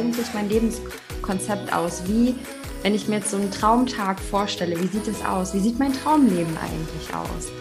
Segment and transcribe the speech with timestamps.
[0.00, 2.08] eigentlich mein Lebenskonzept aus?
[2.08, 2.34] Wie,
[2.82, 5.52] wenn ich mir jetzt so einen Traumtag vorstelle, wie sieht es aus?
[5.52, 7.52] Wie sieht mein Traumleben eigentlich aus?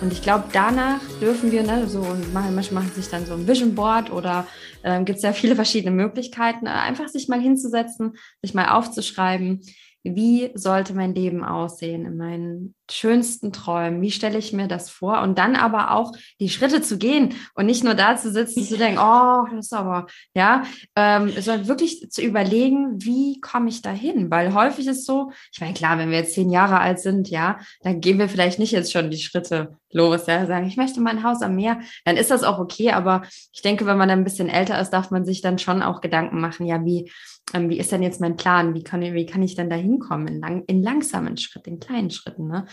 [0.00, 3.74] Und ich glaube, danach dürfen wir, ne, so, manche machen sich dann so ein Vision
[3.74, 4.46] Board oder
[4.82, 9.60] äh, gibt es ja viele verschiedene Möglichkeiten, einfach sich mal hinzusetzen, sich mal aufzuschreiben,
[10.04, 14.00] wie sollte mein Leben aussehen in meinen schönsten Träumen?
[14.02, 15.22] Wie stelle ich mir das vor?
[15.22, 18.76] Und dann aber auch die Schritte zu gehen und nicht nur da zu sitzen, zu
[18.76, 20.64] denken, oh, das ist aber, ja,
[20.96, 24.30] ähm, sondern wirklich zu überlegen, wie komme ich da hin?
[24.30, 27.58] Weil häufig ist so, ich meine, klar, wenn wir jetzt zehn Jahre alt sind, ja,
[27.82, 31.10] dann gehen wir vielleicht nicht jetzt schon die Schritte los, ja, sagen, ich möchte mal
[31.10, 34.20] ein Haus am Meer, dann ist das auch okay, aber ich denke, wenn man dann
[34.20, 37.10] ein bisschen älter ist, darf man sich dann schon auch Gedanken machen, ja, wie,
[37.52, 38.74] ähm, wie ist denn jetzt mein Plan?
[38.74, 40.28] Wie kann, wie kann ich denn da hinkommen?
[40.28, 42.48] In, lang, in langsamen Schritten, in kleinen Schritten.
[42.48, 42.66] Ne?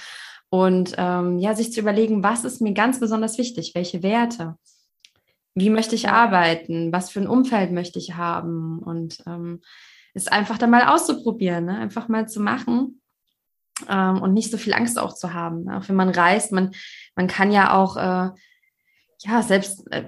[0.49, 3.73] Und ähm, ja, sich zu überlegen, was ist mir ganz besonders wichtig?
[3.75, 4.57] Welche Werte?
[5.55, 6.93] Wie möchte ich arbeiten?
[6.93, 8.79] Was für ein Umfeld möchte ich haben?
[8.79, 9.61] Und ähm,
[10.13, 11.77] ist einfach dann mal auszuprobieren, ne?
[11.77, 13.01] einfach mal zu machen
[13.87, 15.65] ähm, und nicht so viel Angst auch zu haben.
[15.65, 15.77] Ne?
[15.77, 16.71] Auch wenn man reist, man,
[17.15, 18.31] man kann ja auch äh,
[19.19, 20.03] ja, selbst äh,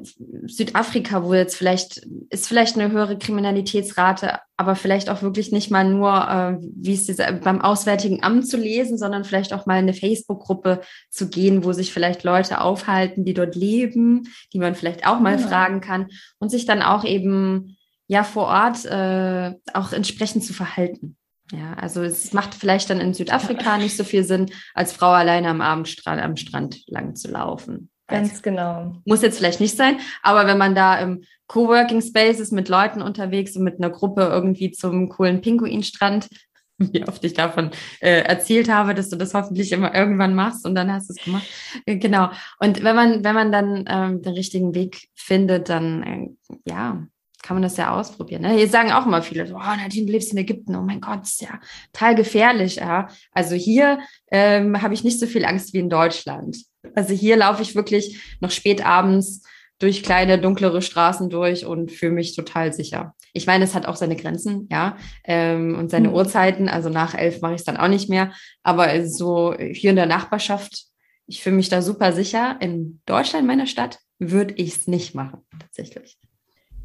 [0.45, 5.83] Südafrika, wo jetzt vielleicht, ist vielleicht eine höhere Kriminalitätsrate, aber vielleicht auch wirklich nicht mal
[5.83, 9.85] nur, äh, wie es diese, beim Auswärtigen Amt zu lesen, sondern vielleicht auch mal in
[9.85, 15.07] eine Facebook-Gruppe zu gehen, wo sich vielleicht Leute aufhalten, die dort leben, die man vielleicht
[15.07, 15.47] auch mal ja.
[15.47, 21.15] fragen kann und sich dann auch eben, ja, vor Ort äh, auch entsprechend zu verhalten.
[21.51, 25.49] Ja, also es macht vielleicht dann in Südafrika nicht so viel Sinn, als Frau alleine
[25.49, 27.89] am Abendstrand, am Strand lang zu laufen.
[28.09, 28.95] Ganz also, genau.
[29.05, 33.01] Muss jetzt vielleicht nicht sein, aber wenn man da im Coworking Space ist mit Leuten
[33.01, 36.27] unterwegs und mit einer Gruppe irgendwie zum coolen Pinguinstrand,
[36.77, 40.75] wie oft ich davon äh, erzählt habe, dass du das hoffentlich immer irgendwann machst und
[40.75, 41.47] dann hast du es gemacht.
[41.85, 42.29] Äh, genau.
[42.59, 46.27] Und wenn man, wenn man dann ähm, den richtigen Weg findet, dann äh,
[46.65, 47.05] ja,
[47.41, 48.41] kann man das ja ausprobieren.
[48.41, 48.59] Ne?
[48.59, 51.41] Jetzt sagen auch immer viele, oh, Nadine, du lebst in Ägypten, oh mein Gott, ist
[51.41, 51.59] ja
[51.93, 52.77] total gefährlich.
[52.77, 53.07] Ja.
[53.31, 53.99] Also hier
[54.31, 56.57] ähm, habe ich nicht so viel Angst wie in Deutschland.
[56.95, 59.43] Also hier laufe ich wirklich noch spät abends
[59.79, 63.15] durch kleine, dunklere Straßen durch und fühle mich total sicher.
[63.33, 66.15] Ich meine, es hat auch seine Grenzen, ja, ähm, und seine mhm.
[66.15, 66.67] Uhrzeiten.
[66.67, 68.33] Also nach elf mache ich es dann auch nicht mehr.
[68.61, 70.85] Aber so hier in der Nachbarschaft,
[71.27, 72.57] ich fühle mich da super sicher.
[72.59, 76.17] In Deutschland, meiner Stadt, würde ich es nicht machen, tatsächlich.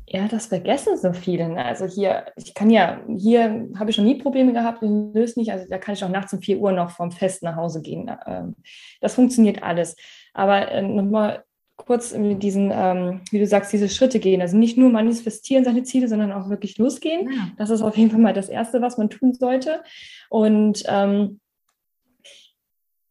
[0.07, 1.49] Ja, das vergessen so viele.
[1.49, 1.65] Ne?
[1.65, 5.51] Also hier, ich kann ja, hier habe ich schon nie Probleme gehabt, löse nicht.
[5.51, 8.11] Also da kann ich auch nachts um 4 Uhr noch vom Fest nach Hause gehen.
[8.27, 8.55] Ähm,
[9.01, 9.97] das funktioniert alles.
[10.35, 11.45] Aber äh, nochmal
[11.77, 14.43] kurz mit diesen, ähm, wie du sagst, diese Schritte gehen.
[14.43, 17.31] Also nicht nur manifestieren seine Ziele, sondern auch wirklich losgehen.
[17.33, 17.49] Ja.
[17.57, 19.83] Das ist auf jeden Fall mal das Erste, was man tun sollte.
[20.29, 21.41] Und ähm,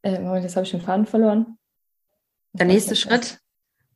[0.03, 1.57] äh, jetzt habe ich den Faden verloren.
[2.53, 3.39] Der nächste Schritt.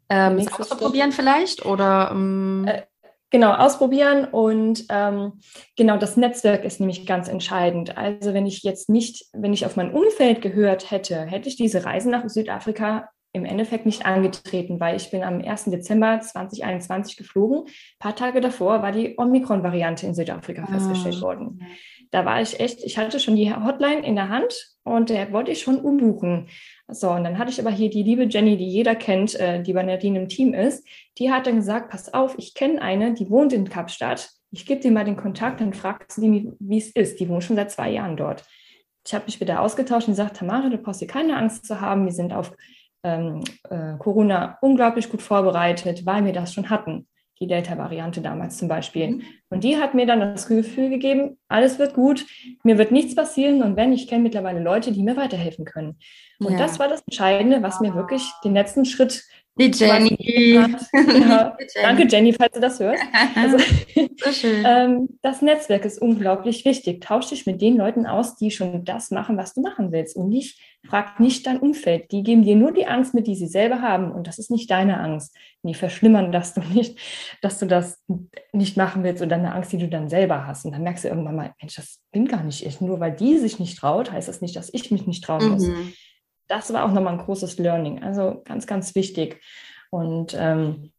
[0.09, 2.83] Ähm, ausprobieren vielleicht oder ähm äh,
[3.29, 5.33] genau ausprobieren und ähm,
[5.75, 7.97] genau das Netzwerk ist nämlich ganz entscheidend.
[7.97, 11.85] Also wenn ich jetzt nicht, wenn ich auf mein Umfeld gehört hätte, hätte ich diese
[11.85, 15.65] Reise nach Südafrika im Endeffekt nicht angetreten, weil ich bin am 1.
[15.65, 17.65] Dezember 2021 geflogen.
[17.67, 20.71] Ein paar Tage davor war die Omikron-Variante in Südafrika ah.
[20.71, 21.61] festgestellt worden.
[22.11, 25.51] Da war ich echt, ich hatte schon die Hotline in der Hand und der wollte
[25.51, 26.47] ich schon umbuchen.
[26.89, 29.73] So, und dann hatte ich aber hier die liebe Jenny, die jeder kennt, äh, die
[29.73, 30.87] bei Nadine im Team ist.
[31.17, 34.29] Die hat dann gesagt, pass auf, ich kenne eine, die wohnt in Kapstadt.
[34.51, 37.19] Ich gebe dir mal den Kontakt, dann fragst du die, wie es ist.
[37.19, 38.45] Die wohnt schon seit zwei Jahren dort.
[39.05, 42.05] Ich habe mich wieder ausgetauscht und gesagt, Tamara, du brauchst dir keine Angst zu haben.
[42.05, 42.53] Wir sind auf
[43.03, 47.07] ähm, äh, Corona unglaublich gut vorbereitet, weil wir das schon hatten
[47.39, 49.07] die Delta-Variante damals zum Beispiel.
[49.07, 49.21] Mhm.
[49.49, 52.25] Und die hat mir dann das Gefühl gegeben, alles wird gut,
[52.63, 55.97] mir wird nichts passieren und wenn, ich kenne mittlerweile Leute, die mir weiterhelfen können.
[56.39, 56.57] Und ja.
[56.57, 59.23] das war das Entscheidende, was mir wirklich den letzten Schritt
[59.59, 60.53] die Jenny.
[60.53, 63.03] Ja, danke, Jenny, falls du das hörst.
[63.35, 63.57] Also,
[64.17, 67.01] so ähm, das Netzwerk ist unglaublich wichtig.
[67.01, 70.15] Tausch dich mit den Leuten aus, die schon das machen, was du machen willst.
[70.15, 72.11] Und nicht, frag nicht dein Umfeld.
[72.11, 74.11] Die geben dir nur die Angst mit, die sie selber haben.
[74.11, 75.35] Und das ist nicht deine Angst.
[75.63, 76.97] Die verschlimmern dass du nicht,
[77.41, 78.01] dass du das
[78.53, 80.65] nicht machen willst oder deine Angst, die du dann selber hast.
[80.65, 82.81] Und dann merkst du irgendwann mal, Mensch, das bin gar nicht ich.
[82.81, 85.67] Nur weil die sich nicht traut, heißt das nicht, dass ich mich nicht trauen muss.
[85.67, 85.93] Mhm
[86.47, 88.03] das war auch nochmal ein großes Learning.
[88.03, 89.41] Also ganz, ganz wichtig.
[89.89, 90.91] Und ähm,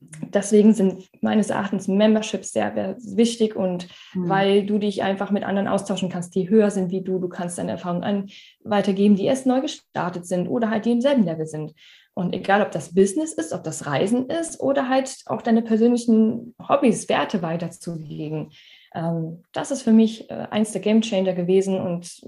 [0.00, 4.28] deswegen sind meines Erachtens Memberships sehr, sehr wichtig und mhm.
[4.28, 7.18] weil du dich einfach mit anderen austauschen kannst, die höher sind wie du.
[7.18, 8.30] Du kannst deine Erfahrungen
[8.62, 11.74] weitergeben, die erst neu gestartet sind oder halt die im selben Level sind.
[12.14, 16.54] Und egal, ob das Business ist, ob das Reisen ist oder halt auch deine persönlichen
[16.68, 18.52] Hobbys, Werte weiterzulegen.
[18.94, 22.20] Ähm, das ist für mich äh, eins der Game Changer gewesen und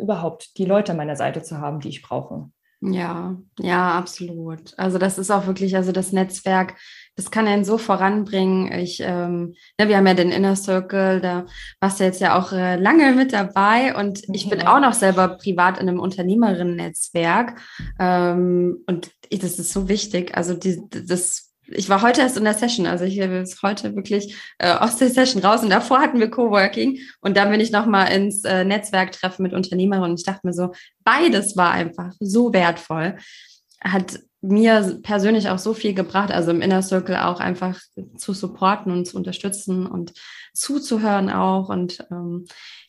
[0.00, 2.50] überhaupt die Leute an meiner Seite zu haben, die ich brauche.
[2.80, 4.72] Ja, ja, absolut.
[4.78, 6.76] Also das ist auch wirklich, also das Netzwerk,
[7.16, 8.70] das kann einen so voranbringen.
[8.70, 11.46] Ich, ähm, ne, wir haben ja den Inner Circle, da
[11.80, 15.26] warst du jetzt ja auch äh, lange mit dabei und ich bin auch noch selber
[15.26, 17.60] privat in einem Unternehmerinnen-Netzwerk
[17.98, 20.36] ähm, und das ist so wichtig.
[20.36, 24.36] Also die, das ich war heute erst in der Session, also ich bin heute wirklich
[24.58, 28.12] äh, aus der Session raus und davor hatten wir Coworking und dann bin ich nochmal
[28.12, 30.72] ins äh, Netzwerktreffen mit Unternehmerinnen und ich dachte mir so,
[31.04, 33.16] beides war einfach so wertvoll.
[33.82, 37.78] Hat mir persönlich auch so viel gebracht, also im Inner Circle auch einfach
[38.16, 40.12] zu supporten und zu unterstützen und
[40.54, 42.46] zuzuhören auch und ähm,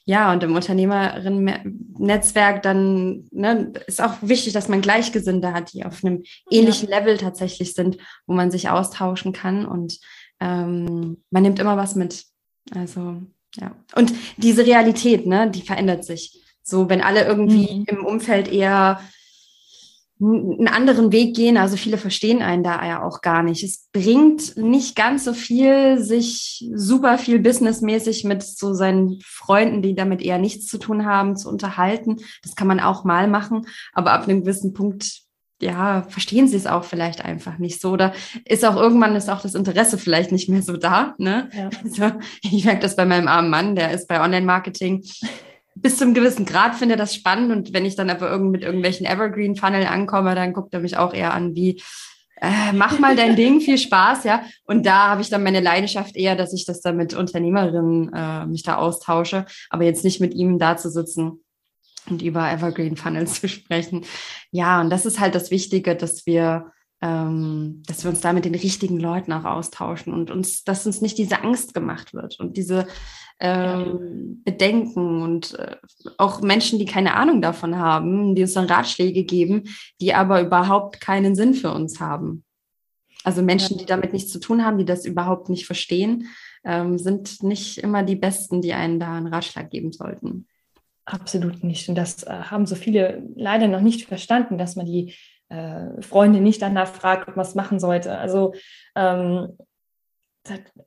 [0.10, 6.04] ja, und im Unternehmerinnen-Netzwerk dann ne, ist auch wichtig, dass man Gleichgesinnte hat, die auf
[6.04, 6.98] einem ähnlichen ja.
[6.98, 10.00] Level tatsächlich sind, wo man sich austauschen kann und
[10.40, 12.24] ähm, man nimmt immer was mit.
[12.72, 13.22] Also
[13.56, 13.76] ja.
[13.94, 16.44] Und diese Realität, ne, die verändert sich.
[16.64, 17.86] So, wenn alle irgendwie mhm.
[17.86, 19.02] im Umfeld eher
[20.22, 21.58] einen anderen Weg gehen.
[21.58, 23.64] Also viele verstehen einen da ja auch gar nicht.
[23.64, 29.96] Es bringt nicht ganz so viel, sich super viel businessmäßig mit so seinen Freunden, die
[29.96, 32.18] damit eher nichts zu tun haben, zu unterhalten.
[32.44, 35.22] Das kann man auch mal machen, aber ab einem gewissen Punkt
[35.62, 37.92] ja, verstehen sie es auch vielleicht einfach nicht so.
[37.92, 38.14] Oder
[38.46, 41.16] ist auch irgendwann ist auch das Interesse vielleicht nicht mehr so da.
[41.18, 41.50] Ne?
[41.54, 41.70] Ja.
[41.84, 42.12] Also,
[42.42, 45.04] ich merke das bei meinem armen Mann, der ist bei Online-Marketing
[45.82, 49.06] bis zum gewissen Grad finde das spannend und wenn ich dann aber irgend mit irgendwelchen
[49.06, 51.82] Evergreen Funnel ankomme, dann guckt er mich auch eher an wie
[52.42, 54.44] äh, mach mal dein Ding, viel Spaß, ja.
[54.64, 58.46] Und da habe ich dann meine Leidenschaft eher, dass ich das dann mit Unternehmerinnen äh,
[58.46, 61.44] mich da austausche, aber jetzt nicht mit ihm da zu sitzen
[62.10, 64.06] und über Evergreen Funnels zu sprechen.
[64.52, 66.72] Ja, und das ist halt das Wichtige, dass wir
[67.02, 71.00] ähm, dass wir uns da mit den richtigen Leuten auch austauschen und uns, dass uns
[71.02, 72.88] nicht diese Angst gemacht wird und diese
[73.40, 75.78] ähm, Bedenken und äh,
[76.18, 79.64] auch Menschen, die keine Ahnung davon haben, die uns dann Ratschläge geben,
[80.02, 82.44] die aber überhaupt keinen Sinn für uns haben.
[83.24, 86.28] Also Menschen, die damit nichts zu tun haben, die das überhaupt nicht verstehen,
[86.64, 90.48] ähm, sind nicht immer die Besten, die einen da einen Ratschlag geben sollten.
[91.06, 91.90] Absolut nicht.
[91.90, 95.16] Und das äh, haben so viele leider noch nicht verstanden, dass man die
[95.50, 98.18] äh, Freunde nicht danach fragt, ob man es machen sollte.
[98.18, 98.54] Also,
[98.96, 99.58] ähm,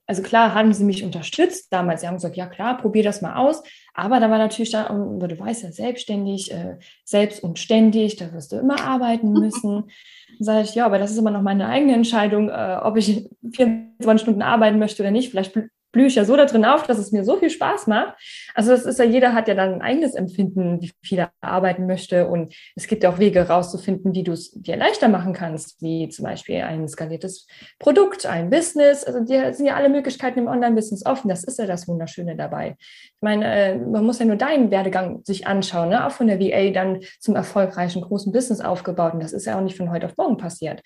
[0.06, 2.00] also klar haben sie mich unterstützt damals.
[2.00, 3.62] Sie haben gesagt, ja klar, probier das mal aus.
[3.94, 8.52] Aber da war natürlich da, du weißt ja, selbstständig, äh, selbst und ständig, da wirst
[8.52, 9.90] du immer arbeiten müssen.
[10.38, 13.28] Dann sage ich, ja, aber das ist immer noch meine eigene Entscheidung, äh, ob ich
[13.54, 15.30] 24 Stunden arbeiten möchte oder nicht.
[15.30, 15.52] Vielleicht
[15.92, 18.14] blühe ich ja so da drin auf, dass es mir so viel Spaß macht.
[18.54, 21.86] Also das ist ja, jeder hat ja dann ein eigenes Empfinden, wie viel er arbeiten
[21.86, 22.26] möchte.
[22.26, 26.08] Und es gibt ja auch Wege rauszufinden, wie du es dir leichter machen kannst, wie
[26.08, 27.46] zum Beispiel ein skaliertes
[27.78, 29.04] Produkt, ein Business.
[29.04, 31.28] Also die sind ja alle Möglichkeiten im Online-Business offen.
[31.28, 32.76] Das ist ja das Wunderschöne dabei.
[32.78, 36.06] Ich meine, äh, man muss ja nur deinen Werdegang sich anschauen, ne?
[36.06, 39.14] auch von der VA dann zum erfolgreichen großen Business aufgebaut.
[39.14, 40.82] Und das ist ja auch nicht von heute auf morgen passiert.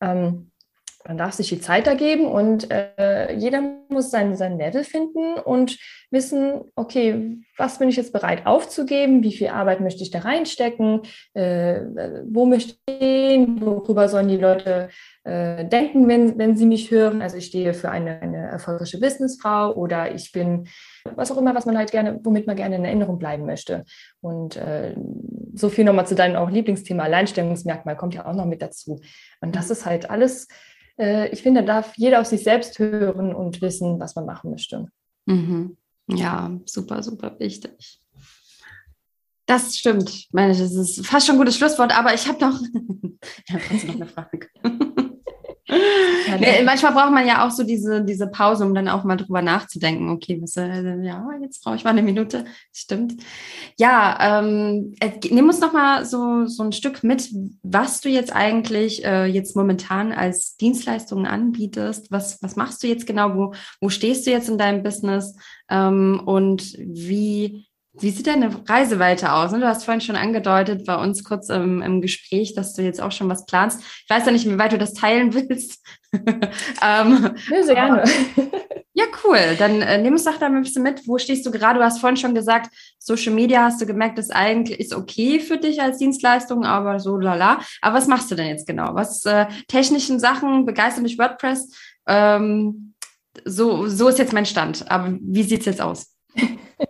[0.00, 0.50] Ähm,
[1.08, 5.38] man darf sich die Zeit da geben und äh, jeder muss sein, sein Level finden
[5.42, 5.78] und
[6.10, 11.00] wissen, okay, was bin ich jetzt bereit aufzugeben, wie viel Arbeit möchte ich da reinstecken,
[11.32, 11.80] äh,
[12.26, 14.90] wo möchte ich gehen, worüber sollen die Leute
[15.24, 17.22] äh, denken, wenn, wenn sie mich hören.
[17.22, 20.68] Also ich stehe für eine, eine erfolgreiche Businessfrau oder ich bin
[21.16, 23.84] was auch immer, was man halt gerne, womit man gerne in Erinnerung bleiben möchte.
[24.20, 24.94] Und äh,
[25.54, 29.00] so viel nochmal zu deinem auch Lieblingsthema Alleinstellungsmerkmal kommt ja auch noch mit dazu.
[29.40, 30.48] Und das ist halt alles
[30.98, 34.50] äh, ich finde, da darf jeder auf sich selbst hören und wissen, was man machen
[34.50, 34.88] möchte.
[35.26, 35.76] Mhm.
[36.08, 38.00] Ja, super, super wichtig.
[39.46, 40.26] Das stimmt.
[40.32, 42.60] Meine, das ist fast schon ein gutes Schlusswort, aber ich habe noch,
[43.46, 44.48] ich habe noch eine Frage.
[46.28, 49.42] Ja, manchmal braucht man ja auch so diese, diese Pause, um dann auch mal drüber
[49.42, 50.10] nachzudenken.
[50.10, 52.44] Okay, was, äh, ja, jetzt brauche ich mal eine Minute.
[52.72, 53.22] Stimmt.
[53.78, 57.30] Ja, ähm, äh, nimm uns noch mal so, so ein Stück mit,
[57.62, 62.10] was du jetzt eigentlich äh, jetzt momentan als Dienstleistungen anbietest.
[62.10, 63.34] Was, was machst du jetzt genau?
[63.34, 65.34] Wo, wo stehst du jetzt in deinem Business?
[65.70, 69.50] Ähm, und wie, wie sieht deine Reise weiter aus?
[69.50, 73.12] Du hast vorhin schon angedeutet bei uns kurz im, im Gespräch, dass du jetzt auch
[73.12, 73.80] schon was planst.
[73.80, 75.84] Ich weiß ja nicht, wie weit du das teilen willst.
[76.12, 78.04] ähm, ja, sehr gerne.
[78.94, 79.56] ja, cool.
[79.58, 81.06] Dann äh, nimm uns doch da ein bisschen mit.
[81.06, 81.78] Wo stehst du gerade?
[81.78, 85.58] Du hast vorhin schon gesagt, Social Media hast du gemerkt, ist eigentlich ist okay für
[85.58, 87.60] dich als Dienstleistung, aber so lala.
[87.82, 88.94] Aber was machst du denn jetzt genau?
[88.94, 91.74] Was äh, technischen Sachen begeistert mich WordPress?
[92.06, 92.94] Ähm,
[93.44, 94.90] so, so ist jetzt mein Stand.
[94.90, 96.14] Aber wie sieht es jetzt aus?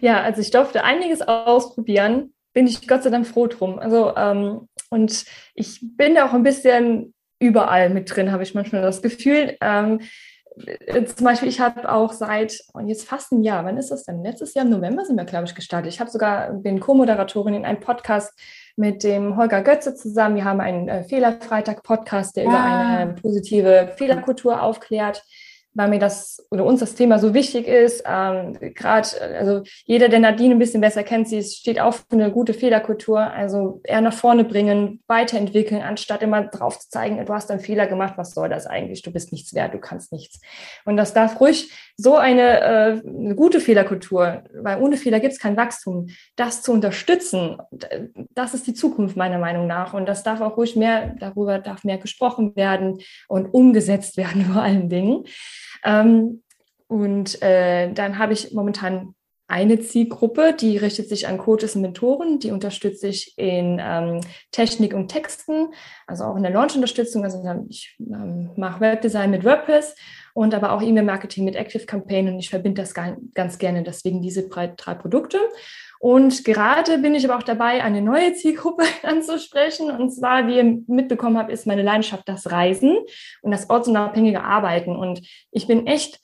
[0.00, 3.78] Ja, also ich durfte einiges ausprobieren, bin ich Gott sei Dank froh drum.
[3.78, 5.24] Also ähm, und
[5.54, 9.56] ich bin da auch ein bisschen überall mit drin, habe ich manchmal das Gefühl.
[9.60, 10.00] Ähm,
[10.66, 14.04] äh, zum Beispiel, ich habe auch seit, und jetzt fast ein Jahr, wann ist das
[14.04, 14.22] denn?
[14.22, 15.92] Letztes Jahr im November sind wir, glaube ich, gestartet.
[15.92, 18.32] Ich habe sogar, bin Co-Moderatorin in einem Podcast
[18.76, 20.36] mit dem Holger Götze zusammen.
[20.36, 22.48] Wir haben einen äh, Fehlerfreitag-Podcast, der ah.
[22.48, 25.22] über eine positive Fehlerkultur aufklärt
[25.78, 28.02] weil mir das oder uns das Thema so wichtig ist.
[28.04, 29.08] Ähm, Gerade,
[29.38, 33.20] also jeder, der Nadine ein bisschen besser kennt, sie steht auch für eine gute Fehlerkultur.
[33.20, 37.86] Also eher nach vorne bringen, weiterentwickeln, anstatt immer drauf zu zeigen, du hast einen Fehler
[37.86, 39.02] gemacht, was soll das eigentlich?
[39.02, 40.40] Du bist nichts wert, du kannst nichts.
[40.84, 45.38] Und das darf ruhig so eine, äh, eine gute Fehlerkultur, weil ohne Fehler gibt es
[45.38, 46.08] kein Wachstum.
[46.34, 47.58] Das zu unterstützen,
[48.34, 49.94] das ist die Zukunft meiner Meinung nach.
[49.94, 54.62] Und das darf auch ruhig mehr, darüber darf mehr gesprochen werden und umgesetzt werden vor
[54.62, 55.24] allen Dingen.
[55.84, 56.42] Ähm,
[56.86, 59.14] und äh, dann habe ich momentan
[59.50, 64.20] eine Zielgruppe, die richtet sich an Coaches und Mentoren, die unterstütze ich in ähm,
[64.52, 65.72] Technik und Texten,
[66.06, 67.24] also auch in der Launch-Unterstützung.
[67.24, 69.96] Also ich ähm, mache Webdesign mit WordPress
[70.34, 74.48] und aber auch E-Mail-Marketing mit Active Campaign und ich verbinde das ganz gerne, deswegen diese
[74.48, 75.38] drei, drei Produkte.
[75.98, 79.90] Und gerade bin ich aber auch dabei, eine neue Zielgruppe anzusprechen.
[79.90, 82.98] Und zwar, wie ihr mitbekommen habt, ist meine Leidenschaft das Reisen
[83.42, 84.96] und das ortsunabhängige Arbeiten.
[84.96, 86.20] Und ich bin echt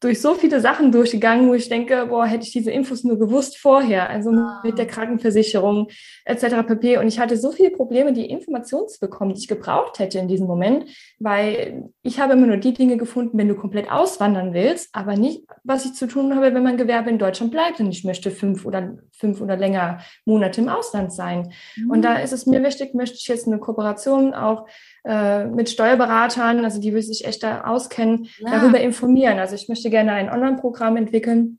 [0.00, 3.58] durch so viele Sachen durchgegangen, wo ich denke, boah, hätte ich diese Infos nur gewusst
[3.58, 4.60] vorher, also ah.
[4.64, 5.88] mit der Krankenversicherung
[6.24, 6.66] etc.
[6.66, 6.98] pp.
[6.98, 10.28] Und ich hatte so viele Probleme, die Informationen zu bekommen, die ich gebraucht hätte in
[10.28, 10.86] diesem Moment,
[11.18, 15.42] weil ich habe immer nur die Dinge gefunden, wenn du komplett auswandern willst, aber nicht,
[15.64, 18.64] was ich zu tun habe, wenn mein Gewerbe in Deutschland bleibt und ich möchte fünf
[18.64, 21.52] oder fünf oder länger Monate im Ausland sein.
[21.76, 21.90] Mhm.
[21.90, 24.66] Und da ist es mir wichtig, möchte ich jetzt eine Kooperation auch
[25.04, 28.58] äh, mit Steuerberatern, also die sich echt da auskennen, ja.
[28.58, 29.38] darüber informieren.
[29.38, 31.58] Also ich möchte gerne ein Online-Programm entwickeln,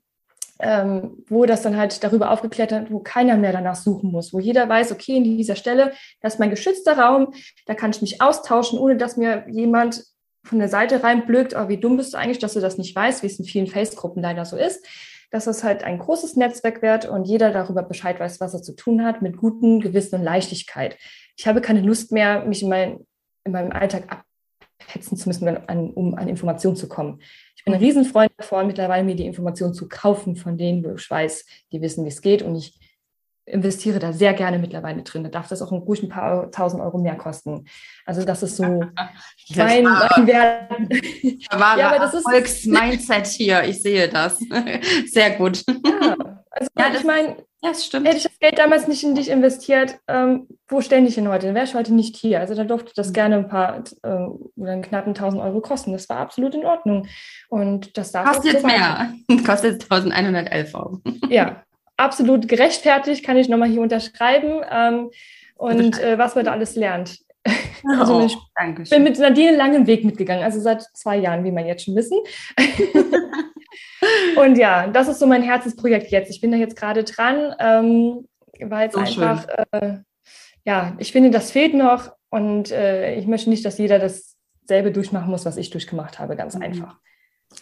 [0.60, 4.40] ähm, wo das dann halt darüber aufgeklärt wird, wo keiner mehr danach suchen muss, wo
[4.40, 7.32] jeder weiß, okay, in dieser Stelle, das ist mein geschützter Raum,
[7.66, 10.04] da kann ich mich austauschen, ohne dass mir jemand
[10.44, 13.22] von der Seite reinblökt, oh, wie dumm bist du eigentlich, dass du das nicht weißt,
[13.22, 14.84] wie es in vielen Face-Gruppen leider so ist,
[15.30, 18.74] dass es halt ein großes Netzwerk wird und jeder darüber Bescheid weiß, was er zu
[18.74, 20.96] tun hat, mit gutem Gewissen und Leichtigkeit.
[21.36, 23.06] Ich habe keine Lust mehr, mich in, mein,
[23.44, 24.24] in meinem Alltag
[24.80, 25.56] abhetzen zu müssen,
[25.94, 27.20] um an Informationen zu kommen.
[27.60, 31.10] Ich bin ein Riesenfreund davon, mittlerweile mir die Informationen zu kaufen von denen, wo ich
[31.10, 32.40] weiß, die wissen, wie es geht.
[32.40, 32.72] Und ich
[33.44, 35.24] investiere da sehr gerne mittlerweile drin.
[35.24, 37.66] Da darf das auch ruhig ein paar tausend Euro mehr kosten.
[38.06, 38.62] Also das ist so
[39.56, 40.70] mein, mein Wert.
[41.50, 43.64] Wahre ja, aber das Erfolgsmindset hier.
[43.64, 44.38] Ich sehe das.
[45.06, 45.62] Sehr gut.
[45.68, 46.16] Ja,
[46.50, 48.06] also ja, ich meine, ja, stimmt.
[48.06, 51.46] Hätte ich das Geld damals nicht in dich investiert, ähm, wo stände ich denn heute?
[51.46, 52.40] Dann wäre ich heute nicht hier.
[52.40, 53.12] Also da durfte das mhm.
[53.12, 54.08] gerne ein paar äh,
[54.56, 55.92] oder einen knappen 1000 Euro kosten.
[55.92, 57.06] Das war absolut in Ordnung.
[57.48, 59.12] Und das darf Kostet jetzt mehr.
[59.46, 61.00] Kostet 1111 Euro.
[61.28, 61.62] Ja,
[61.96, 64.62] absolut gerechtfertigt, kann ich nochmal hier unterschreiben.
[64.70, 65.10] Ähm,
[65.56, 67.18] und äh, was man da alles lernt.
[67.98, 71.50] Also oh, ich bin mit Nadine einen langen Weg mitgegangen, also seit zwei Jahren, wie
[71.50, 72.18] man jetzt schon wissen.
[74.36, 76.30] Und ja, das ist so mein Herzensprojekt jetzt.
[76.30, 78.28] Ich bin da jetzt gerade dran, ähm,
[78.60, 79.98] weil es so einfach, äh,
[80.64, 85.30] ja, ich finde, das fehlt noch und äh, ich möchte nicht, dass jeder dasselbe durchmachen
[85.30, 86.62] muss, was ich durchgemacht habe, ganz mhm.
[86.62, 86.96] einfach.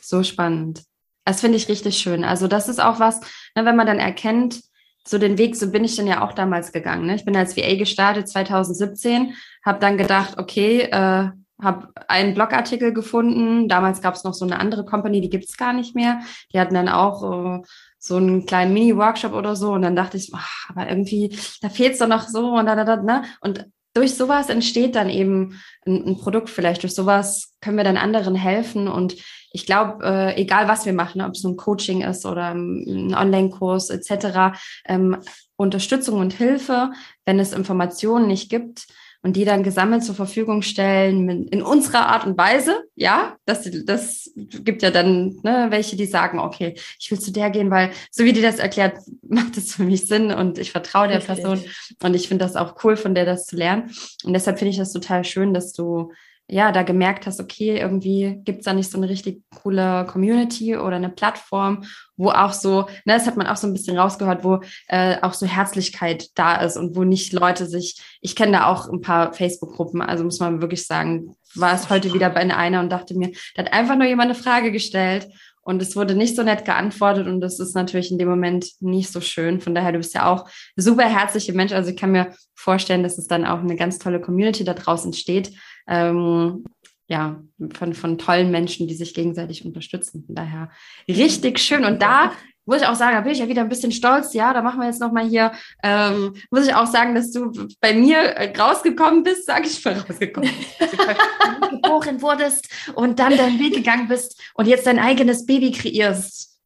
[0.00, 0.82] So spannend.
[1.24, 2.24] Das finde ich richtig schön.
[2.24, 3.20] Also das ist auch was,
[3.54, 4.62] ne, wenn man dann erkennt,
[5.06, 7.06] so den Weg, so bin ich dann ja auch damals gegangen.
[7.06, 7.14] Ne?
[7.14, 9.34] Ich bin als VA gestartet 2017,
[9.64, 13.68] habe dann gedacht, okay, äh, habe einen Blogartikel gefunden.
[13.68, 16.20] Damals gab es noch so eine andere Company, die gibt es gar nicht mehr.
[16.52, 17.62] Die hatten dann auch äh,
[17.98, 19.72] so einen kleinen Mini-Workshop oder so.
[19.72, 22.76] Und dann dachte ich, ach, aber irgendwie, da fehlt es doch noch so und da,
[22.76, 23.24] da, da, ne?
[23.40, 26.84] Und durch sowas entsteht dann eben ein, ein, Produkt vielleicht.
[26.84, 28.86] Durch sowas können wir dann anderen helfen.
[28.86, 29.16] Und
[29.50, 33.90] ich glaube, äh, egal was wir machen, ob es ein Coaching ist oder ein Online-Kurs
[33.90, 35.16] etc., ähm,
[35.56, 36.92] Unterstützung und Hilfe,
[37.24, 38.86] wenn es Informationen nicht gibt,
[39.22, 42.84] und die dann gesammelt zur Verfügung stellen in unserer Art und Weise.
[42.94, 47.50] Ja, das, das gibt ja dann ne, welche, die sagen, okay, ich will zu der
[47.50, 48.98] gehen, weil so wie die das erklärt,
[49.28, 51.42] macht es für mich Sinn und ich vertraue der Richtig.
[51.42, 51.64] Person
[52.02, 53.90] und ich finde das auch cool, von der das zu lernen.
[54.24, 56.12] Und deshalb finde ich das total schön, dass du
[56.50, 60.96] ja, da gemerkt hast, okay, irgendwie gibt's da nicht so eine richtig coole Community oder
[60.96, 61.84] eine Plattform,
[62.16, 65.34] wo auch so, ne, das hat man auch so ein bisschen rausgehört, wo äh, auch
[65.34, 69.34] so Herzlichkeit da ist und wo nicht Leute sich, ich kenne da auch ein paar
[69.34, 73.32] Facebook-Gruppen, also muss man wirklich sagen, war es heute wieder bei einer und dachte mir,
[73.54, 75.28] da hat einfach nur jemand eine Frage gestellt
[75.68, 79.12] und es wurde nicht so nett geantwortet und das ist natürlich in dem Moment nicht
[79.12, 79.60] so schön.
[79.60, 81.72] Von daher, du bist ja auch super herzliche Mensch.
[81.72, 85.12] Also ich kann mir vorstellen, dass es dann auch eine ganz tolle Community da draußen
[85.12, 85.52] steht.
[85.86, 86.64] Ähm,
[87.06, 87.42] ja,
[87.74, 90.24] von, von tollen Menschen, die sich gegenseitig unterstützen.
[90.24, 90.70] Von daher
[91.06, 91.84] richtig schön.
[91.84, 92.32] Und da
[92.68, 94.34] muss ich auch sagen, da bin ich ja wieder ein bisschen stolz.
[94.34, 97.94] Ja, da machen wir jetzt nochmal hier, ähm, muss ich auch sagen, dass du bei
[97.94, 100.50] mir äh, rausgekommen bist, sage ich mal rausgekommen,
[101.70, 106.58] geboren wurdest und dann deinen Weg gegangen bist und jetzt dein eigenes Baby kreierst.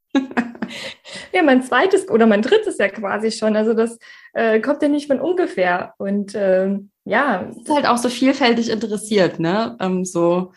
[1.32, 3.56] ja, mein zweites oder mein drittes ja quasi schon.
[3.56, 3.98] Also das
[4.32, 5.94] äh, kommt ja nicht von ungefähr.
[5.98, 7.42] Und ähm, ja.
[7.42, 9.76] Ist halt auch so vielfältig interessiert, ne?
[9.80, 10.52] Ähm, so,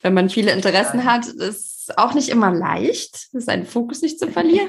[0.00, 4.68] wenn man viele Interessen hat, ist auch nicht immer leicht, seinen Fokus nicht zu verlieren.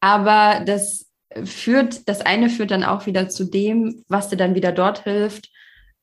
[0.00, 1.06] Aber das
[1.44, 5.50] führt, das eine führt dann auch wieder zu dem, was dir dann wieder dort hilft,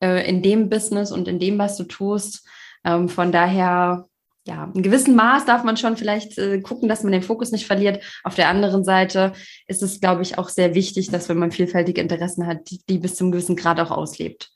[0.00, 2.46] äh, in dem Business und in dem, was du tust.
[2.84, 4.06] Ähm, von daher
[4.46, 7.66] ja, in gewissem Maß darf man schon vielleicht äh, gucken, dass man den Fokus nicht
[7.66, 8.02] verliert.
[8.22, 9.32] Auf der anderen Seite
[9.66, 12.98] ist es, glaube ich, auch sehr wichtig, dass wenn man vielfältige Interessen hat, die, die
[12.98, 14.52] bis zum gewissen Grad auch auslebt,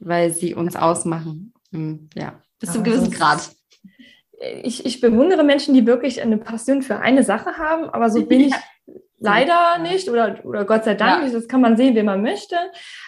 [0.00, 1.54] weil sie uns ausmachen.
[1.72, 3.50] Hm, ja, bis ja, zum gewissen Grad.
[4.62, 8.40] Ich, ich bewundere Menschen, die wirklich eine Passion für eine Sache haben, aber so bin
[8.40, 8.54] ich
[9.18, 11.34] leider nicht oder, oder Gott sei Dank nicht.
[11.34, 12.56] Das kann man sehen, wie man möchte.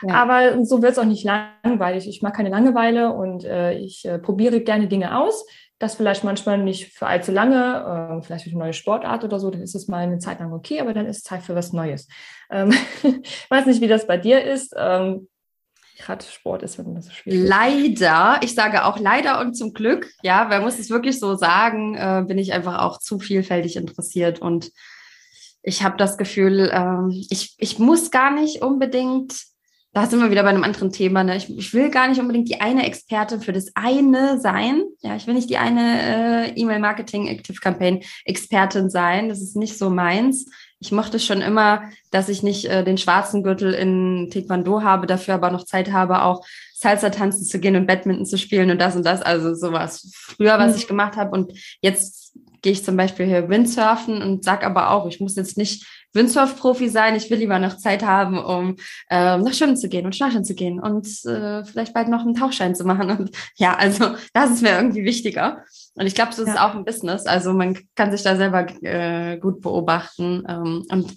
[0.06, 0.14] Ja.
[0.14, 2.08] Aber so wird es auch nicht langweilig.
[2.08, 5.44] Ich mag keine Langeweile und äh, ich äh, probiere gerne Dinge aus
[5.78, 9.50] das vielleicht manchmal nicht für allzu lange, äh, vielleicht für eine neue Sportart oder so,
[9.50, 11.73] dann ist es mal eine Zeit lang okay, aber dann ist es Zeit für was
[11.73, 12.08] Neues.
[12.50, 14.75] Ähm, ich weiß nicht, wie das bei dir ist.
[14.76, 15.28] Ähm,
[15.99, 17.49] Gerade Sport ist das so schwierig.
[17.49, 21.95] Leider, ich sage auch leider und zum Glück, ja, weil muss es wirklich so sagen,
[21.95, 24.73] äh, bin ich einfach auch zu vielfältig interessiert und
[25.63, 29.35] ich habe das Gefühl, äh, ich, ich muss gar nicht unbedingt
[29.95, 31.23] da sind wir wieder bei einem anderen Thema.
[31.23, 31.37] Ne?
[31.37, 34.83] Ich, ich, will gar nicht unbedingt die eine Expertin für das eine sein.
[35.03, 39.29] Ja, ich will nicht die eine äh, E-Mail-Marketing Active Campaign Expertin sein.
[39.29, 40.47] Das ist nicht so meins.
[40.85, 45.33] Ich mochte schon immer, dass ich nicht äh, den schwarzen Gürtel in Taekwondo habe, dafür
[45.33, 48.95] aber noch Zeit habe, auch Salsa tanzen zu gehen und Badminton zu spielen und das
[48.95, 49.23] und das.
[49.23, 50.79] Also sowas früher, was mhm.
[50.79, 51.31] ich gemacht habe.
[51.31, 55.57] Und jetzt gehe ich zum Beispiel hier Windsurfen und sag aber auch, ich muss jetzt
[55.57, 57.16] nicht Windsurf-Profi sein.
[57.16, 58.76] Ich will lieber noch Zeit haben, um
[59.11, 62.35] äh, nach Schwimmen zu gehen und Schnorcheln zu gehen und äh, vielleicht bald noch einen
[62.35, 63.11] Tauchschein zu machen.
[63.11, 65.64] Und ja, also das ist mir irgendwie wichtiger.
[65.94, 67.26] Und ich glaube, das ist auch ein Business.
[67.26, 70.45] Also man kann sich da selber äh, gut beobachten.
[70.49, 71.17] Ähm, und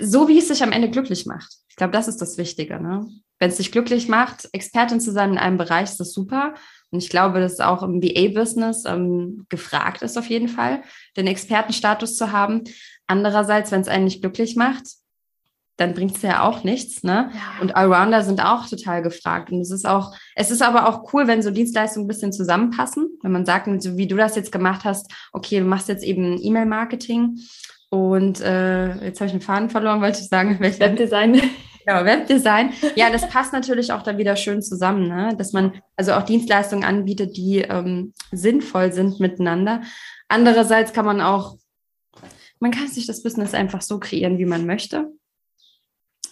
[0.00, 1.54] so wie es sich am Ende glücklich macht.
[1.68, 2.80] Ich glaube, das ist das Wichtige.
[2.80, 3.06] Ne?
[3.38, 6.54] Wenn es dich glücklich macht, Expertin zu sein in einem Bereich, ist das super.
[6.92, 10.82] Und ich glaube, dass auch im VA-Business ähm, gefragt ist auf jeden Fall,
[11.16, 12.62] den Expertenstatus zu haben.
[13.06, 14.84] Andererseits, wenn es einen nicht glücklich macht,
[15.78, 17.30] dann bringt es ja auch nichts, ne?
[17.32, 17.62] Ja.
[17.62, 19.50] Und Allrounder sind auch total gefragt.
[19.50, 23.18] Und es ist auch, es ist aber auch cool, wenn so Dienstleistungen ein bisschen zusammenpassen.
[23.22, 26.38] Wenn man sagt, so wie du das jetzt gemacht hast, okay, du machst jetzt eben
[26.40, 27.38] E-Mail-Marketing
[27.88, 30.58] und äh, jetzt habe ich einen Faden verloren, wollte ich sagen.
[30.60, 31.40] Webdesign.
[31.84, 32.72] Genau, Webdesign.
[32.94, 35.34] Ja, das passt natürlich auch da wieder schön zusammen, ne?
[35.36, 39.82] dass man also auch Dienstleistungen anbietet, die ähm, sinnvoll sind miteinander.
[40.28, 41.56] Andererseits kann man auch
[42.62, 45.10] man kann sich das Business einfach so kreieren, wie man möchte.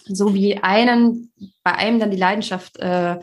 [0.05, 3.19] So wie einen, bei einem dann die Leidenschaft äh,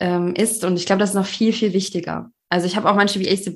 [0.00, 0.62] ähm, ist.
[0.62, 2.30] Und ich glaube, das ist noch viel, viel wichtiger.
[2.50, 3.50] Also ich habe auch manche wie ich,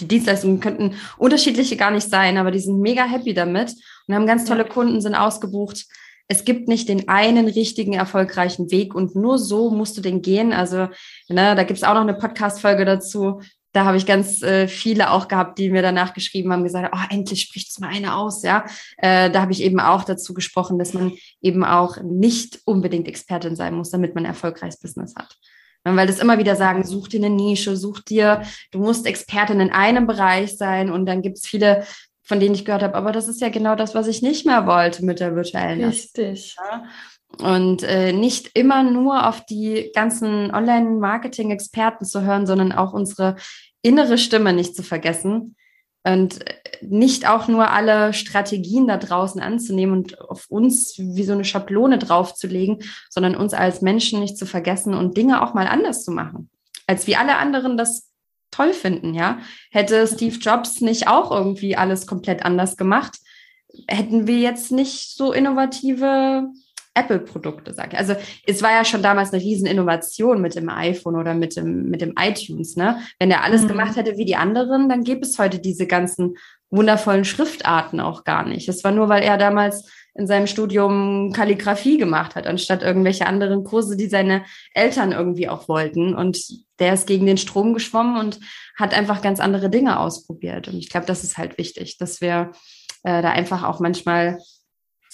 [0.00, 3.74] die Dienstleistungen könnten unterschiedliche gar nicht sein, aber die sind mega happy damit
[4.06, 5.84] und haben ganz tolle Kunden, sind ausgebucht.
[6.30, 10.52] Es gibt nicht den einen richtigen, erfolgreichen Weg und nur so musst du den gehen.
[10.52, 10.88] Also,
[11.28, 13.40] ne, da gibt es auch noch eine Podcast-Folge dazu,
[13.72, 17.06] da habe ich ganz äh, viele auch gehabt, die mir danach geschrieben haben, gesagt, oh,
[17.10, 18.64] endlich spricht es mal eine aus, ja.
[18.96, 23.56] Äh, da habe ich eben auch dazu gesprochen, dass man eben auch nicht unbedingt Expertin
[23.56, 25.36] sein muss, damit man ein erfolgreiches Business hat.
[25.82, 29.70] Weil das immer wieder sagen, such dir eine Nische, such dir, du musst Expertin in
[29.70, 31.84] einem Bereich sein und dann gibt es viele,
[32.30, 34.64] von denen ich gehört habe, aber das ist ja genau das, was ich nicht mehr
[34.64, 36.54] wollte mit der virtuellen Richtig.
[36.56, 36.84] Ja?
[37.44, 43.34] Und äh, nicht immer nur auf die ganzen Online-Marketing-Experten zu hören, sondern auch unsere
[43.82, 45.56] innere Stimme nicht zu vergessen
[46.04, 51.32] und äh, nicht auch nur alle Strategien da draußen anzunehmen und auf uns wie so
[51.32, 56.04] eine Schablone draufzulegen, sondern uns als Menschen nicht zu vergessen und Dinge auch mal anders
[56.04, 56.48] zu machen,
[56.86, 58.09] als wie alle anderen das
[58.50, 59.38] toll finden, ja.
[59.70, 63.18] Hätte Steve Jobs nicht auch irgendwie alles komplett anders gemacht,
[63.88, 66.48] hätten wir jetzt nicht so innovative
[66.94, 67.98] Apple-Produkte, sage ich.
[67.98, 71.88] Also es war ja schon damals eine riesen Innovation mit dem iPhone oder mit dem,
[71.88, 72.76] mit dem iTunes.
[72.76, 73.00] Ne?
[73.18, 73.68] Wenn er alles mhm.
[73.68, 76.36] gemacht hätte wie die anderen, dann gäbe es heute diese ganzen
[76.70, 78.68] wundervollen Schriftarten auch gar nicht.
[78.68, 83.64] Es war nur, weil er damals in seinem Studium Kalligrafie gemacht hat, anstatt irgendwelche anderen
[83.64, 84.44] Kurse, die seine
[84.74, 86.14] Eltern irgendwie auch wollten.
[86.14, 86.42] Und
[86.78, 88.40] der ist gegen den Strom geschwommen und
[88.76, 90.68] hat einfach ganz andere Dinge ausprobiert.
[90.68, 92.52] Und ich glaube, das ist halt wichtig, dass wir
[93.02, 94.38] äh, da einfach auch manchmal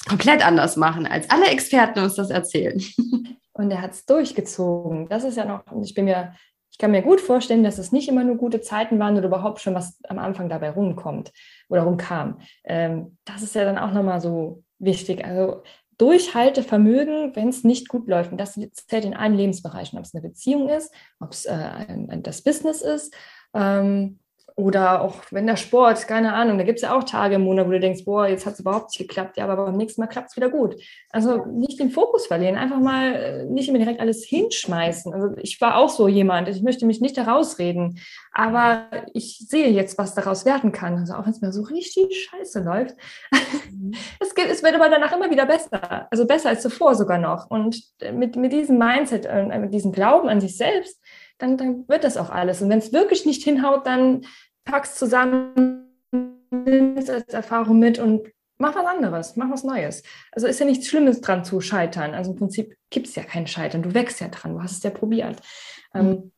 [0.09, 2.81] komplett anders machen, als alle Experten uns das erzählen.
[3.53, 5.09] Und er hat es durchgezogen.
[5.09, 6.35] Das ist ja noch, ich bin mir,
[6.71, 9.61] ich kann mir gut vorstellen, dass es nicht immer nur gute Zeiten waren oder überhaupt
[9.61, 11.33] schon was am Anfang dabei rumkommt
[11.71, 12.41] oder rumkam.
[12.65, 15.25] Ähm, das ist ja dann auch nochmal so wichtig.
[15.25, 15.63] Also
[15.99, 18.31] Durchhaltevermögen, wenn es nicht gut läuft.
[18.31, 22.43] Und das zählt in allen Lebensbereichen, ob es eine Beziehung ist, ob es äh, das
[22.43, 23.15] Business ist.
[23.55, 24.19] Ähm,
[24.59, 27.67] oder auch wenn der Sport, keine Ahnung, da gibt es ja auch Tage im Monat,
[27.67, 30.07] wo du denkst, boah, jetzt hat es überhaupt nicht geklappt, ja, aber beim nächsten Mal
[30.07, 30.77] klappt es wieder gut.
[31.11, 35.13] Also nicht den Fokus verlieren, einfach mal äh, nicht immer direkt alles hinschmeißen.
[35.13, 38.01] Also ich war auch so jemand, ich möchte mich nicht herausreden,
[38.33, 40.97] aber ich sehe jetzt, was daraus werden kann.
[40.97, 42.97] Also auch wenn es mir so richtig scheiße läuft,
[44.21, 46.09] es, geht, es wird aber danach immer wieder besser.
[46.11, 47.51] Also besser als zuvor sogar noch.
[47.51, 50.99] Und mit, mit diesem Mindset, äh, mit diesem Glauben an sich selbst,
[51.39, 52.63] dann, dann wird das auch alles.
[52.63, 54.23] Und wenn es wirklich nicht hinhaut, dann
[54.67, 55.87] packst zusammen,
[56.51, 60.03] nimmst als Erfahrung mit und mach was anderes, mach was Neues.
[60.33, 62.13] Also ist ja nichts Schlimmes dran zu scheitern.
[62.13, 63.83] Also im Prinzip gibt es ja kein Scheitern.
[63.83, 65.41] Du wächst ja dran, du hast es ja probiert.
[65.95, 66.31] Mhm.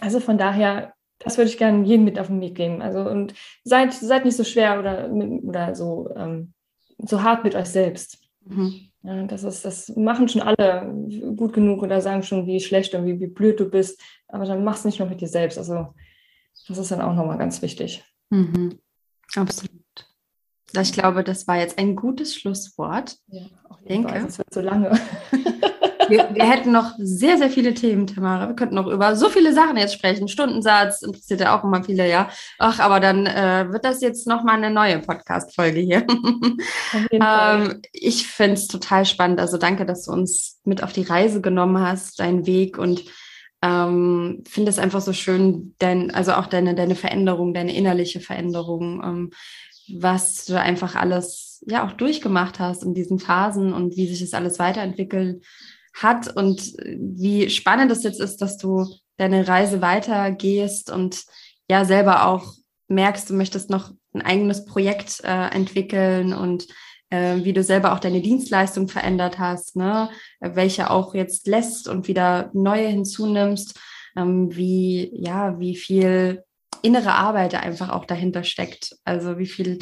[0.00, 2.80] also von daher, das würde ich gerne jedem mit auf den Weg geben.
[2.80, 6.54] Also und seid, seid nicht so schwer oder, oder so, ähm,
[6.98, 8.18] so hart mit euch selbst.
[8.46, 8.88] Mhm.
[9.02, 10.92] Ja, das, ist, das machen schon alle
[11.36, 14.00] gut genug oder sagen schon, wie schlecht und wie, wie blöd du bist.
[14.28, 15.58] Aber dann machst du nicht noch mit dir selbst.
[15.58, 15.88] Also
[16.68, 18.04] das ist dann auch nochmal ganz wichtig.
[18.30, 18.78] Mhm.
[19.34, 19.72] Absolut.
[20.80, 23.16] Ich glaube, das war jetzt ein gutes Schlusswort.
[23.28, 24.26] Ja, auf jeden denke.
[24.26, 24.98] Es wird so lange.
[26.08, 28.46] Wir, wir, hätten noch sehr, sehr viele Themen, Tamara.
[28.46, 30.28] Wir könnten noch über so viele Sachen jetzt sprechen.
[30.28, 32.28] Stundensatz interessiert ja auch immer viele, ja.
[32.58, 36.06] Ach, aber dann äh, wird das jetzt nochmal eine neue Podcast-Folge hier.
[37.10, 39.40] ähm, ich finde es total spannend.
[39.40, 43.02] Also danke, dass du uns mit auf die Reise genommen hast, deinen Weg und
[43.66, 49.02] ähm, finde es einfach so schön, dein, also auch deine, deine Veränderung, deine innerliche Veränderung,
[49.02, 49.30] ähm,
[49.98, 54.34] was du einfach alles ja auch durchgemacht hast in diesen Phasen und wie sich das
[54.34, 55.44] alles weiterentwickelt
[55.94, 61.24] hat und wie spannend es jetzt ist, dass du deine Reise weitergehst und
[61.68, 62.52] ja selber auch
[62.88, 66.66] merkst, du möchtest noch ein eigenes Projekt äh, entwickeln und
[67.10, 70.10] äh, wie du selber auch deine Dienstleistung verändert hast, ne?
[70.40, 73.78] welche auch jetzt lässt und wieder neue hinzunimmst,
[74.16, 76.42] ähm, wie, ja, wie viel
[76.82, 78.96] innere Arbeit einfach auch dahinter steckt.
[79.04, 79.78] Also wie viel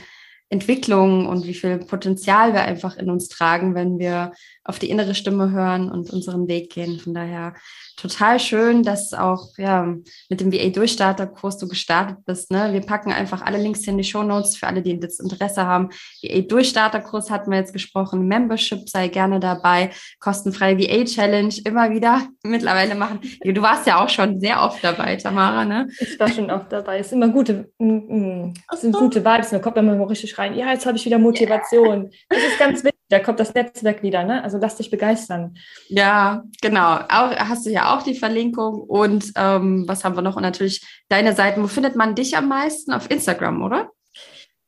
[0.50, 4.32] Entwicklung und wie viel Potenzial wir einfach in uns tragen, wenn wir
[4.62, 7.00] auf die innere Stimme hören und unseren Weg gehen.
[7.00, 7.54] Von daher
[7.96, 9.94] total schön, dass auch ja,
[10.28, 12.50] mit dem VA-Durchstarter-Kurs du gestartet bist.
[12.50, 12.72] Ne?
[12.72, 15.90] Wir packen einfach alle Links in die Show Notes für alle, die das Interesse haben.
[16.22, 18.26] VA-Durchstarter-Kurs hatten wir jetzt gesprochen.
[18.26, 19.90] Membership sei gerne dabei.
[20.20, 23.20] Kostenfreie VA-Challenge immer wieder mittlerweile machen.
[23.44, 25.64] Du warst ja auch schon sehr oft dabei, Tamara.
[25.64, 25.88] Ne?
[26.00, 26.98] Ich war schon oft dabei.
[26.98, 29.50] Es sind immer gute, mm, mm, es sind gute Vibes.
[29.50, 30.54] Da kommt immer richtig rein.
[30.54, 32.02] Ja, jetzt habe ich wieder Motivation.
[32.02, 32.10] Yeah.
[32.28, 34.42] Das ist ganz wichtig da kommt das Netzwerk wieder, ne?
[34.42, 35.56] Also lass dich begeistern.
[35.88, 36.94] Ja, genau.
[37.08, 38.80] Auch, hast du ja auch die Verlinkung.
[38.80, 40.36] Und ähm, was haben wir noch?
[40.36, 41.62] Und natürlich deine Seiten.
[41.62, 42.92] Wo findet man dich am meisten?
[42.92, 43.90] Auf Instagram, oder?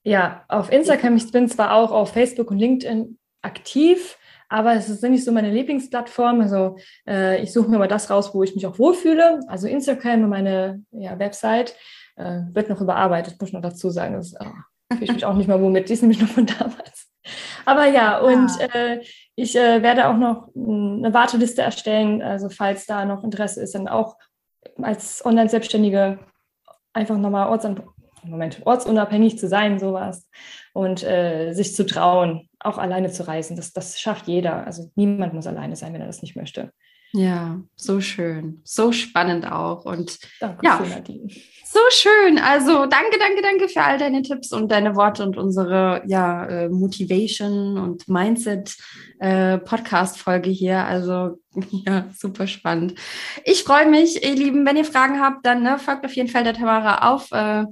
[0.03, 1.17] Ja, auf Instagram.
[1.17, 4.17] Ich bin zwar auch auf Facebook und LinkedIn aktiv,
[4.49, 6.41] aber es ist nicht so meine Lieblingsplattform.
[6.41, 6.77] Also
[7.09, 9.41] äh, ich suche mir mal das raus, wo ich mich auch wohlfühle.
[9.49, 11.75] Also Instagram und meine ja, Website
[12.17, 14.15] äh, wird noch überarbeitet, muss ich noch dazu sagen.
[14.15, 14.45] Das oh,
[14.93, 15.89] fühle ich mich auch nicht mal womit.
[15.89, 17.09] Die ist nämlich noch von damals.
[17.65, 18.75] Aber ja, und ah.
[18.75, 22.23] äh, ich äh, werde auch noch eine Warteliste erstellen.
[22.23, 24.17] Also falls da noch Interesse ist, dann auch
[24.81, 26.19] als Online-Selbstständige
[26.93, 27.49] einfach nochmal
[28.25, 30.29] Moment, ortsunabhängig zu sein, sowas.
[30.73, 33.57] Und äh, sich zu trauen, auch alleine zu reisen.
[33.57, 34.67] Das, das schafft jeder.
[34.67, 36.73] Also niemand muss alleine sein, wenn er das nicht möchte.
[37.13, 38.61] Ja, so schön.
[38.65, 39.85] So spannend auch.
[39.85, 41.29] Und Danke, ja, Nadine.
[41.69, 42.39] So schön.
[42.39, 46.69] Also danke, danke, danke für all deine Tipps und deine Worte und unsere ja, äh,
[46.69, 48.77] Motivation und Mindset
[49.19, 50.85] äh, Podcast-Folge hier.
[50.85, 51.39] Also
[51.87, 52.95] ja, super spannend.
[53.45, 56.45] Ich freue mich, ihr Lieben, wenn ihr Fragen habt, dann ne, folgt auf jeden Fall
[56.45, 57.65] der Tamara auf äh,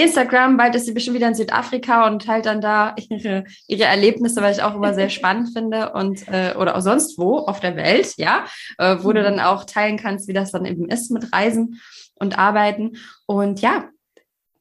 [0.00, 4.42] Instagram, bald ist sie bestimmt wieder in Südafrika und teilt dann da ihre, ihre Erlebnisse,
[4.42, 7.76] weil ich auch immer sehr spannend finde und äh, oder auch sonst wo auf der
[7.76, 8.44] Welt, ja,
[8.78, 9.24] äh, wo du mhm.
[9.24, 11.80] dann auch teilen kannst, wie das dann eben ist mit Reisen
[12.16, 12.96] und Arbeiten.
[13.26, 13.88] Und ja,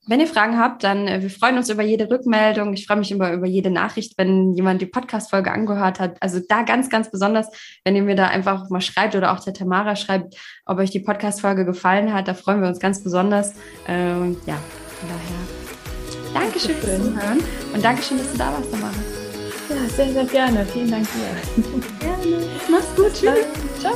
[0.09, 2.73] wenn ihr Fragen habt, dann äh, wir freuen uns über jede Rückmeldung.
[2.73, 6.15] Ich freue mich über, über jede Nachricht, wenn jemand die Podcast-Folge angehört hat.
[6.21, 7.49] Also da ganz, ganz besonders,
[7.83, 11.01] wenn ihr mir da einfach mal schreibt oder auch der Tamara schreibt, ob euch die
[11.01, 12.27] Podcast-Folge gefallen hat.
[12.27, 13.53] Da freuen wir uns ganz besonders.
[13.87, 14.57] Ähm, ja,
[14.99, 18.93] von daher, Dankeschön fürs Zuhören und Dankeschön, dass du da warst, Tamara.
[19.69, 20.65] Ja, sehr, sehr gerne.
[20.71, 21.63] Vielen Dank dir.
[21.99, 22.45] Gerne.
[22.69, 23.13] Mach's gut.
[23.13, 23.45] Tschüss.
[23.81, 23.93] Ciao.